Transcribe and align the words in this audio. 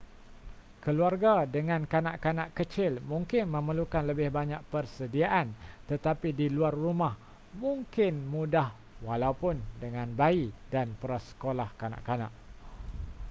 keluarga 0.83 1.33
dengan 1.55 1.81
kanak-kanak 1.93 2.49
kecil 2.59 2.93
mungkin 3.11 3.43
memerlukan 3.55 4.01
lebih 4.09 4.29
banyak 4.37 4.57
persediaan 4.73 5.47
tetapi 5.89 6.29
di 6.39 6.47
luar 6.55 6.73
rumah 6.85 7.13
mungkin 7.63 8.13
mudah 8.33 8.69
walaupun 9.07 9.55
dengan 9.83 10.07
bayi 10.21 10.45
dan 10.73 10.87
prasekolah 11.01 11.69
kanak-kanak 11.81 12.31